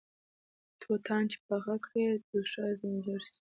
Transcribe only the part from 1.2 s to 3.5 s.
چې پاخه کړې دوښا ځنې جوړه سې